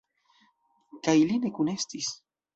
[1.09, 2.11] Kaj li ne kunestis.